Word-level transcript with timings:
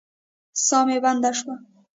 ساه 0.65 0.83
مې 0.87 0.97
بنده 1.03 1.31
شوه. 1.37 1.55